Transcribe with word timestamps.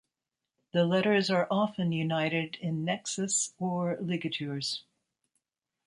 The 0.73 0.83
letters 0.83 1.29
are 1.29 1.45
often 1.51 1.91
united 1.91 2.55
in 2.55 2.83
nexus 2.83 3.53
or 3.59 3.97
ligatures. 4.01 4.83